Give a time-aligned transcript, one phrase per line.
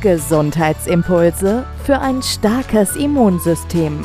[0.00, 4.02] Gesundheitsimpulse für ein starkes Immunsystem.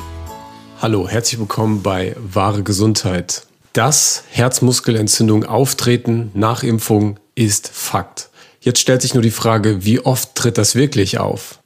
[0.81, 3.47] Hallo, herzlich willkommen bei Wahre Gesundheit.
[3.71, 8.29] Dass Herzmuskelentzündung auftreten nach Impfung ist Fakt.
[8.59, 11.59] Jetzt stellt sich nur die Frage, wie oft tritt das wirklich auf?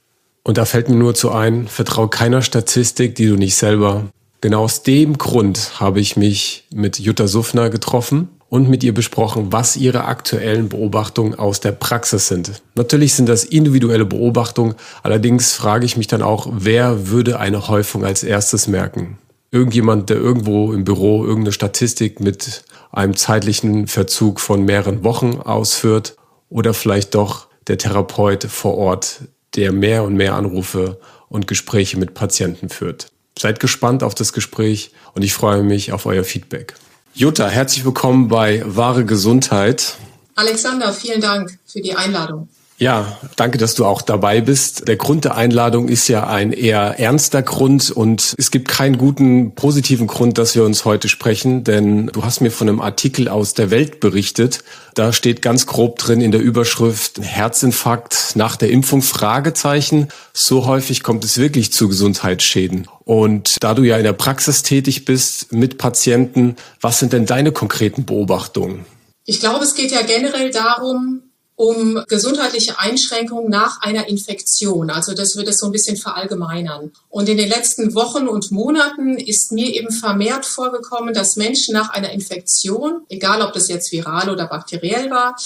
[0.44, 4.04] Und da fällt mir nur zu ein, vertrau keiner Statistik, die du nicht selber.
[4.40, 9.52] Genau aus dem Grund habe ich mich mit Jutta Suffner getroffen und mit ihr besprochen,
[9.52, 12.60] was ihre aktuellen Beobachtungen aus der Praxis sind.
[12.74, 18.04] Natürlich sind das individuelle Beobachtungen, allerdings frage ich mich dann auch, wer würde eine Häufung
[18.04, 19.16] als erstes merken?
[19.52, 26.16] Irgendjemand, der irgendwo im Büro irgendeine Statistik mit einem zeitlichen Verzug von mehreren Wochen ausführt
[26.48, 29.22] oder vielleicht doch der Therapeut vor Ort,
[29.54, 33.12] der mehr und mehr Anrufe und Gespräche mit Patienten führt.
[33.38, 36.74] Seid gespannt auf das Gespräch und ich freue mich auf euer Feedback.
[37.12, 39.96] Jutta, herzlich willkommen bei Wahre Gesundheit.
[40.36, 42.48] Alexander, vielen Dank für die Einladung.
[42.80, 44.88] Ja, danke, dass du auch dabei bist.
[44.88, 49.54] Der Grund der Einladung ist ja ein eher ernster Grund und es gibt keinen guten
[49.54, 53.52] positiven Grund, dass wir uns heute sprechen, denn du hast mir von einem Artikel aus
[53.52, 54.64] der Welt berichtet.
[54.94, 60.08] Da steht ganz grob drin in der Überschrift Herzinfarkt nach der Impfung Fragezeichen.
[60.32, 62.88] So häufig kommt es wirklich zu Gesundheitsschäden.
[63.04, 67.52] Und da du ja in der Praxis tätig bist mit Patienten, was sind denn deine
[67.52, 68.86] konkreten Beobachtungen?
[69.26, 71.24] Ich glaube, es geht ja generell darum,
[71.60, 74.88] um gesundheitliche Einschränkungen nach einer Infektion.
[74.88, 76.90] Also das wird es so ein bisschen verallgemeinern.
[77.10, 81.90] Und in den letzten Wochen und Monaten ist mir eben vermehrt vorgekommen, dass Menschen nach
[81.90, 85.36] einer Infektion, egal ob das jetzt viral oder bakteriell war,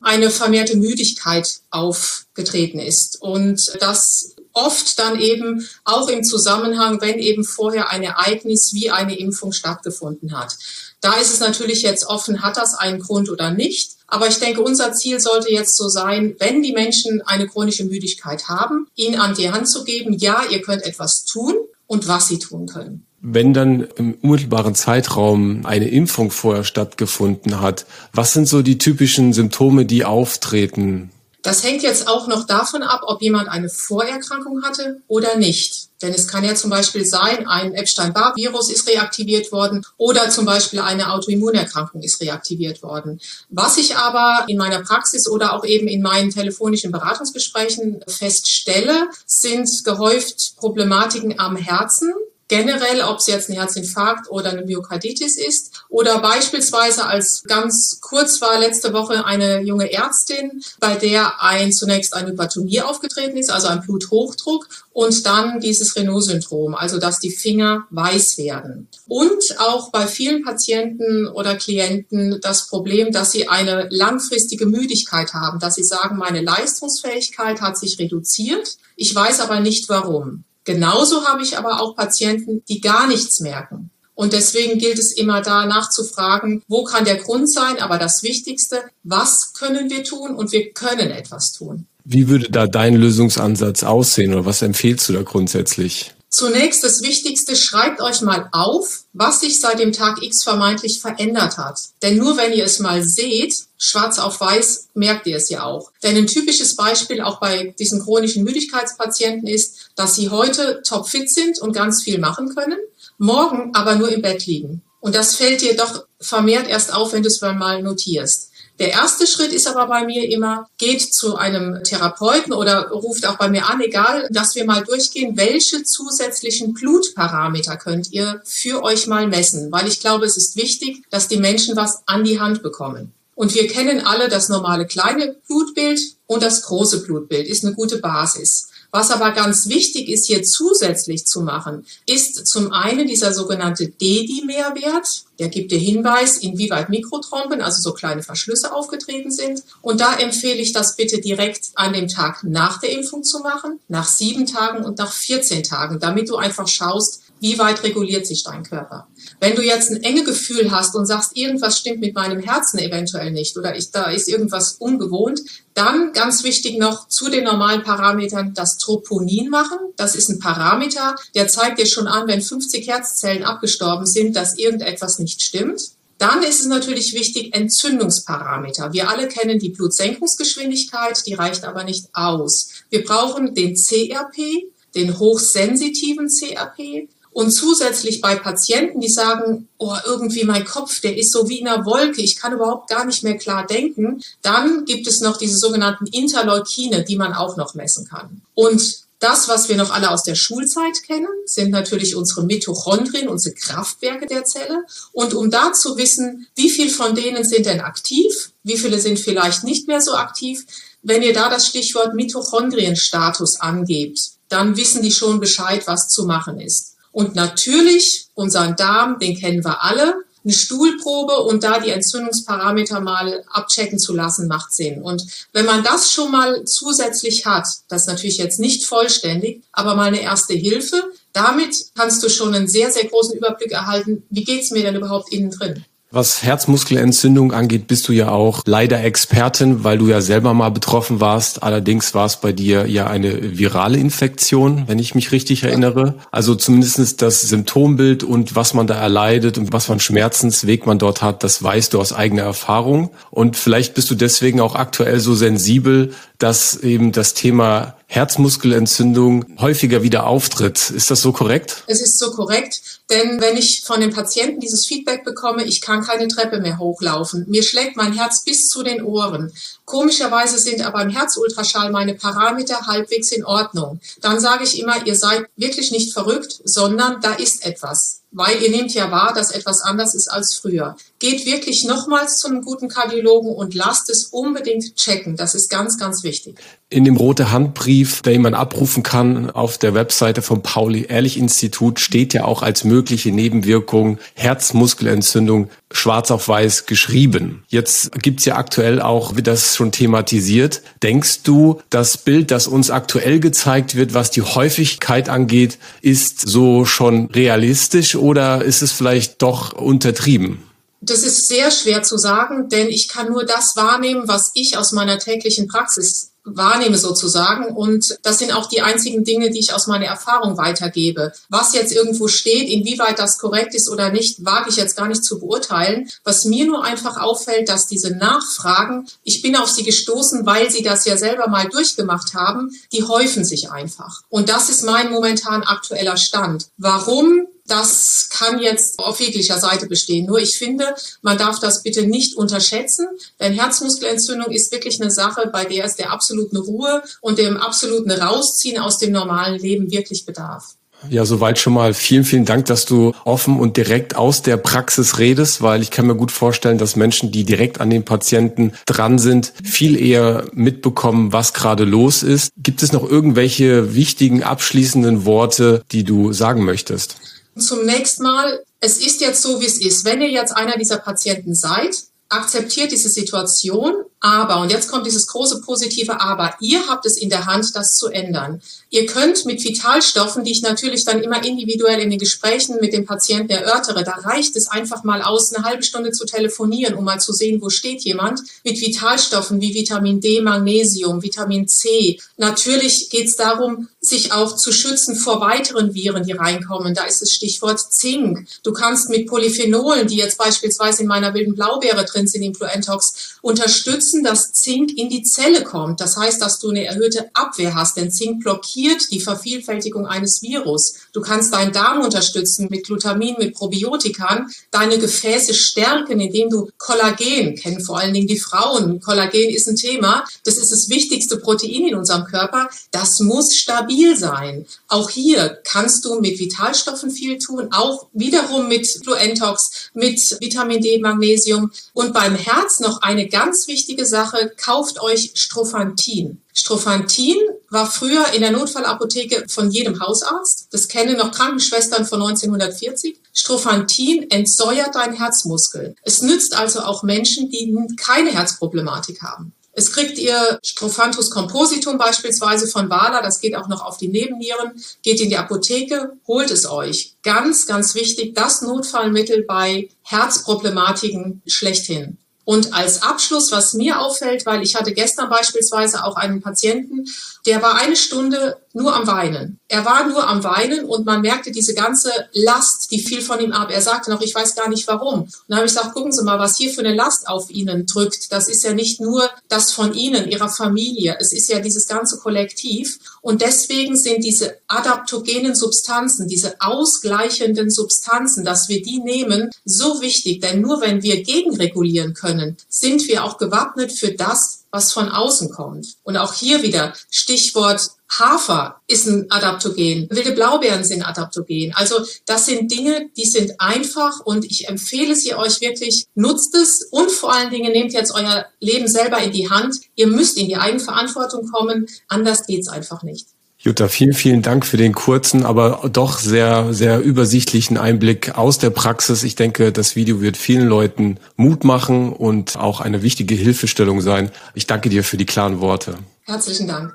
[0.00, 3.20] eine vermehrte Müdigkeit aufgetreten ist.
[3.20, 9.18] Und das oft dann eben auch im Zusammenhang, wenn eben vorher ein Ereignis wie eine
[9.18, 10.56] Impfung stattgefunden hat.
[11.02, 13.97] Da ist es natürlich jetzt offen, hat das einen Grund oder nicht.
[14.08, 18.48] Aber ich denke, unser Ziel sollte jetzt so sein, wenn die Menschen eine chronische Müdigkeit
[18.48, 21.54] haben, ihnen an die Hand zu geben, ja, ihr könnt etwas tun
[21.86, 23.04] und was sie tun können.
[23.20, 29.32] Wenn dann im unmittelbaren Zeitraum eine Impfung vorher stattgefunden hat, was sind so die typischen
[29.32, 31.10] Symptome, die auftreten?
[31.48, 35.88] Das hängt jetzt auch noch davon ab, ob jemand eine Vorerkrankung hatte oder nicht.
[36.02, 40.80] Denn es kann ja zum Beispiel sein, ein Epstein-Barr-Virus ist reaktiviert worden oder zum Beispiel
[40.80, 43.18] eine Autoimmunerkrankung ist reaktiviert worden.
[43.48, 49.70] Was ich aber in meiner Praxis oder auch eben in meinen telefonischen Beratungsgesprächen feststelle, sind
[49.84, 52.12] gehäuft Problematiken am Herzen,
[52.48, 55.84] generell, ob es jetzt ein Herzinfarkt oder eine Myokarditis ist.
[55.88, 62.14] Oder beispielsweise als ganz kurz war letzte Woche eine junge Ärztin, bei der ein zunächst
[62.14, 67.86] eine Hypertonie aufgetreten ist, also ein Bluthochdruck und dann dieses Renault-Syndrom, also dass die Finger
[67.90, 68.88] weiß werden.
[69.06, 75.60] Und auch bei vielen Patienten oder Klienten das Problem, dass sie eine langfristige Müdigkeit haben,
[75.60, 80.44] dass sie sagen, meine Leistungsfähigkeit hat sich reduziert, ich weiß aber nicht warum.
[80.68, 83.88] Genauso habe ich aber auch Patienten, die gar nichts merken.
[84.14, 87.78] Und deswegen gilt es immer da nachzufragen, wo kann der Grund sein?
[87.80, 90.36] Aber das Wichtigste, was können wir tun?
[90.36, 91.86] Und wir können etwas tun.
[92.04, 96.12] Wie würde da dein Lösungsansatz aussehen oder was empfehlst du da grundsätzlich?
[96.38, 101.58] Zunächst das Wichtigste, schreibt euch mal auf, was sich seit dem Tag X vermeintlich verändert
[101.58, 101.80] hat.
[102.00, 105.90] Denn nur wenn ihr es mal seht, schwarz auf weiß, merkt ihr es ja auch.
[106.04, 111.60] Denn ein typisches Beispiel auch bei diesen chronischen Müdigkeitspatienten ist, dass sie heute topfit sind
[111.60, 112.78] und ganz viel machen können,
[113.18, 114.82] morgen aber nur im Bett liegen.
[115.00, 118.52] Und das fällt dir doch vermehrt erst auf, wenn du es mal notierst.
[118.78, 123.36] Der erste Schritt ist aber bei mir immer, geht zu einem Therapeuten oder ruft auch
[123.36, 129.08] bei mir an, egal, dass wir mal durchgehen, welche zusätzlichen Blutparameter könnt ihr für euch
[129.08, 132.62] mal messen, weil ich glaube, es ist wichtig, dass die Menschen was an die Hand
[132.62, 133.12] bekommen.
[133.34, 137.98] Und wir kennen alle das normale kleine Blutbild und das große Blutbild ist eine gute
[137.98, 138.68] Basis.
[138.90, 145.24] Was aber ganz wichtig ist, hier zusätzlich zu machen, ist zum einen dieser sogenannte DEDI-Mehrwert.
[145.38, 149.62] Der gibt dir Hinweis, inwieweit Mikrotrompen, also so kleine Verschlüsse aufgetreten sind.
[149.82, 153.78] Und da empfehle ich das bitte direkt an dem Tag nach der Impfung zu machen,
[153.88, 158.44] nach sieben Tagen und nach 14 Tagen, damit du einfach schaust, wie weit reguliert sich
[158.44, 159.08] dein Körper.
[159.40, 163.30] Wenn du jetzt ein enge Gefühl hast und sagst, irgendwas stimmt mit meinem Herzen eventuell
[163.30, 165.40] nicht oder ich, da ist irgendwas ungewohnt,
[165.74, 169.78] dann ganz wichtig noch zu den normalen Parametern das Troponin machen.
[169.96, 174.58] Das ist ein Parameter, der zeigt dir schon an, wenn 50 Herzzellen abgestorben sind, dass
[174.58, 175.80] irgendetwas nicht stimmt.
[176.18, 178.92] Dann ist es natürlich wichtig, Entzündungsparameter.
[178.92, 182.70] Wir alle kennen die Blutsenkungsgeschwindigkeit, die reicht aber nicht aus.
[182.90, 187.08] Wir brauchen den CRP, den hochsensitiven CRP,
[187.38, 191.68] und zusätzlich bei Patienten, die sagen, oh, irgendwie mein Kopf, der ist so wie in
[191.68, 195.56] einer Wolke, ich kann überhaupt gar nicht mehr klar denken, dann gibt es noch diese
[195.56, 198.42] sogenannten Interleukine, die man auch noch messen kann.
[198.56, 203.54] Und das, was wir noch alle aus der Schulzeit kennen, sind natürlich unsere Mitochondrien, unsere
[203.54, 204.82] Kraftwerke der Zelle.
[205.12, 209.20] Und um da zu wissen, wie viel von denen sind denn aktiv, wie viele sind
[209.20, 210.66] vielleicht nicht mehr so aktiv,
[211.02, 216.58] wenn ihr da das Stichwort Mitochondrienstatus angebt, dann wissen die schon Bescheid, was zu machen
[216.58, 216.96] ist.
[217.18, 220.22] Und natürlich, unseren Darm, den kennen wir alle.
[220.44, 225.02] Eine Stuhlprobe und da die Entzündungsparameter mal abchecken zu lassen, macht Sinn.
[225.02, 229.96] Und wenn man das schon mal zusätzlich hat, das ist natürlich jetzt nicht vollständig, aber
[229.96, 234.44] mal eine erste Hilfe, damit kannst du schon einen sehr, sehr großen Überblick erhalten, wie
[234.44, 235.84] geht's mir denn überhaupt innen drin.
[236.10, 241.20] Was Herzmuskelentzündung angeht, bist du ja auch leider Expertin, weil du ja selber mal betroffen
[241.20, 241.62] warst.
[241.62, 246.14] Allerdings war es bei dir ja eine virale Infektion, wenn ich mich richtig erinnere.
[246.30, 250.98] Also zumindestens das Symptombild und was man da erleidet und was für einen Schmerzensweg man
[250.98, 253.10] dort hat, das weißt du aus eigener Erfahrung.
[253.30, 260.02] Und vielleicht bist du deswegen auch aktuell so sensibel, dass eben das Thema Herzmuskelentzündung häufiger
[260.02, 260.90] wieder auftritt.
[260.90, 261.84] Ist das so korrekt?
[261.86, 266.02] Es ist so korrekt, denn wenn ich von den Patienten dieses Feedback bekomme, ich kann
[266.02, 269.52] keine Treppe mehr hochlaufen, mir schlägt mein Herz bis zu den Ohren.
[269.84, 274.00] Komischerweise sind aber im Herzultraschall meine Parameter halbwegs in Ordnung.
[274.22, 278.70] Dann sage ich immer, ihr seid wirklich nicht verrückt, sondern da ist etwas weil ihr
[278.70, 280.96] nehmt ja wahr, dass etwas anders ist als früher.
[281.18, 285.36] Geht wirklich nochmals zu einem guten Kardiologen und lasst es unbedingt checken.
[285.36, 286.58] Das ist ganz, ganz wichtig.
[286.90, 292.44] In dem rote Handbrief, den man abrufen kann auf der Webseite vom Pauli-Ehrlich-Institut, steht ja
[292.44, 297.64] auch als mögliche Nebenwirkung Herzmuskelentzündung schwarz auf weiß geschrieben.
[297.68, 300.82] Jetzt gibt's ja aktuell auch, wie das schon thematisiert.
[301.02, 306.84] Denkst du, das Bild, das uns aktuell gezeigt wird, was die Häufigkeit angeht, ist so
[306.84, 310.62] schon realistisch oder ist es vielleicht doch untertrieben?
[311.00, 314.92] Das ist sehr schwer zu sagen, denn ich kann nur das wahrnehmen, was ich aus
[314.92, 317.74] meiner täglichen Praxis wahrnehme sozusagen.
[317.74, 321.32] Und das sind auch die einzigen Dinge, die ich aus meiner Erfahrung weitergebe.
[321.48, 325.24] Was jetzt irgendwo steht, inwieweit das korrekt ist oder nicht, wage ich jetzt gar nicht
[325.24, 326.08] zu beurteilen.
[326.24, 330.82] Was mir nur einfach auffällt, dass diese Nachfragen, ich bin auf sie gestoßen, weil sie
[330.82, 334.22] das ja selber mal durchgemacht haben, die häufen sich einfach.
[334.28, 336.68] Und das ist mein momentan aktueller Stand.
[336.76, 340.26] Warum das kann jetzt auf jeglicher Seite bestehen.
[340.26, 343.06] Nur ich finde, man darf das bitte nicht unterschätzen,
[343.40, 348.10] denn Herzmuskelentzündung ist wirklich eine Sache, bei der es der absoluten Ruhe und dem absoluten
[348.10, 350.74] Rausziehen aus dem normalen Leben wirklich bedarf.
[351.10, 355.18] Ja, soweit schon mal vielen, vielen Dank, dass du offen und direkt aus der Praxis
[355.18, 359.18] redest, weil ich kann mir gut vorstellen, dass Menschen, die direkt an den Patienten dran
[359.18, 362.50] sind, viel eher mitbekommen, was gerade los ist.
[362.56, 367.16] Gibt es noch irgendwelche wichtigen abschließenden Worte, die du sagen möchtest?
[367.58, 370.04] Zunächst mal, es ist jetzt so, wie es ist.
[370.04, 375.28] Wenn ihr jetzt einer dieser Patienten seid, akzeptiert diese Situation, aber, und jetzt kommt dieses
[375.28, 378.60] große positive Aber, ihr habt es in der Hand, das zu ändern.
[378.90, 383.04] Ihr könnt mit Vitalstoffen, die ich natürlich dann immer individuell in den Gesprächen mit dem
[383.04, 387.20] Patienten erörtere, da reicht es einfach mal aus, eine halbe Stunde zu telefonieren, um mal
[387.20, 392.18] zu sehen, wo steht jemand, mit Vitalstoffen wie Vitamin D, Magnesium, Vitamin C.
[392.38, 396.94] Natürlich geht es darum, sich auch zu schützen vor weiteren Viren, die reinkommen.
[396.94, 398.46] Da ist das Stichwort Zink.
[398.62, 403.38] Du kannst mit Polyphenolen, die jetzt beispielsweise in meiner wilden Blaubeere drin sind, im Fluentox,
[403.42, 406.00] unterstützen, dass Zink in die Zelle kommt.
[406.00, 410.94] Das heißt, dass du eine erhöhte Abwehr hast, denn Zink blockiert die Vervielfältigung eines Virus.
[411.12, 417.54] Du kannst deinen Darm unterstützen mit Glutamin, mit Probiotikern, deine Gefäße stärken, indem du Kollagen,
[417.56, 419.00] kennen vor allen Dingen die Frauen.
[419.00, 420.24] Kollagen ist ein Thema.
[420.44, 422.68] Das ist das wichtigste Protein in unserem Körper.
[422.90, 424.66] Das muss stabil sein.
[424.88, 430.98] Auch hier kannst du mit Vitalstoffen viel tun, auch wiederum mit Fluentox, mit Vitamin D,
[430.98, 436.40] Magnesium und beim Herz noch eine ganz wichtige wichtige Sache, kauft euch Strophantin.
[436.54, 437.36] Strophantin
[437.68, 440.68] war früher in der Notfallapotheke von jedem Hausarzt.
[440.70, 443.18] Das kennen noch Krankenschwestern von 1940.
[443.32, 445.96] Strophantin entsäuert deinen Herzmuskel.
[446.02, 449.52] Es nützt also auch Menschen, die keine Herzproblematik haben.
[449.72, 454.72] Es kriegt ihr Strophanthus compositum beispielsweise von Wala, das geht auch noch auf die Nebennieren,
[455.02, 457.14] geht in die Apotheke, holt es euch.
[457.22, 462.18] Ganz, ganz wichtig, das Notfallmittel bei Herzproblematiken schlechthin.
[462.48, 467.04] Und als Abschluss, was mir auffällt, weil ich hatte gestern beispielsweise auch einen Patienten,
[467.44, 469.58] der war eine Stunde nur am Weinen.
[469.68, 473.52] Er war nur am Weinen und man merkte diese ganze Last, die fiel von ihm
[473.52, 473.70] ab.
[473.70, 475.22] Er sagte noch, ich weiß gar nicht warum.
[475.22, 477.86] Und dann habe ich gesagt, gucken Sie mal, was hier für eine Last auf Ihnen
[477.86, 478.32] drückt.
[478.32, 481.16] Das ist ja nicht nur das von Ihnen, Ihrer Familie.
[481.20, 482.98] Es ist ja dieses ganze Kollektiv.
[483.20, 490.40] Und deswegen sind diese adaptogenen Substanzen, diese ausgleichenden Substanzen, dass wir die nehmen, so wichtig.
[490.40, 495.50] Denn nur wenn wir gegenregulieren können, sind wir auch gewappnet für das, was von außen
[495.50, 495.96] kommt.
[496.02, 501.72] Und auch hier wieder Stichwort Hafer ist ein Adaptogen, wilde Blaubeeren sind Adaptogen.
[501.74, 501.96] Also
[502.26, 507.10] das sind Dinge, die sind einfach und ich empfehle sie euch wirklich, nutzt es und
[507.10, 509.76] vor allen Dingen nehmt jetzt euer Leben selber in die Hand.
[509.94, 513.26] Ihr müsst in die Eigenverantwortung kommen, anders geht's einfach nicht.
[513.60, 518.70] Jutta, vielen, vielen Dank für den kurzen, aber doch sehr, sehr übersichtlichen Einblick aus der
[518.70, 519.24] Praxis.
[519.24, 524.30] Ich denke, das Video wird vielen Leuten Mut machen und auch eine wichtige Hilfestellung sein.
[524.54, 525.96] Ich danke dir für die klaren Worte.
[526.22, 526.94] Herzlichen Dank.